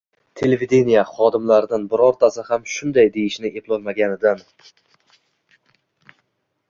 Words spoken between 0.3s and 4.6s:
televideniye xodimlaridan birortasi ham “shunday!”, deyishni eplolmaganidan